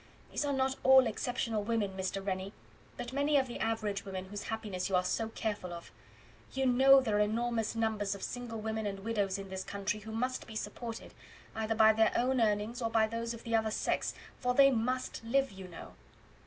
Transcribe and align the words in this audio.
These 0.31 0.45
are 0.45 0.51
not 0.53 0.77
all 0.81 1.05
exceptional 1.05 1.61
women, 1.63 1.95
Mr. 1.95 2.25
Rennie, 2.25 2.53
but 2.97 3.13
many 3.13 3.37
of 3.37 3.45
the 3.45 3.59
average 3.59 4.03
women 4.03 4.25
whose 4.29 4.45
happiness 4.45 4.89
you 4.89 4.95
are 4.95 5.03
so 5.03 5.29
careful 5.29 5.71
of. 5.71 5.91
You 6.53 6.65
know 6.65 7.01
there 7.01 7.17
are 7.17 7.19
enormous 7.19 7.75
numbers 7.75 8.15
of 8.15 8.23
single 8.23 8.59
women 8.59 8.87
and 8.87 9.01
widows 9.01 9.37
in 9.37 9.51
this 9.51 9.63
country 9.63 9.99
who 9.99 10.11
must 10.11 10.47
be 10.47 10.55
supported, 10.55 11.13
either 11.53 11.75
by 11.75 11.93
their 11.93 12.11
own 12.15 12.41
earnings 12.41 12.81
or 12.81 12.89
by 12.89 13.05
those 13.05 13.35
of 13.35 13.43
the 13.43 13.55
other 13.55 13.69
sex, 13.69 14.15
for 14.39 14.55
they 14.55 14.71
MUST 14.71 15.23
live, 15.23 15.51
you 15.51 15.67
know." 15.67 15.93